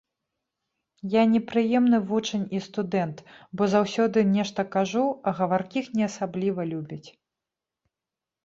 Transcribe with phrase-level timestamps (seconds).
[1.19, 3.17] Я непрыемны вучань і студэнт,
[3.61, 7.05] бо заўсёды нешта кажу, а гаваркіх не асабліва любяць.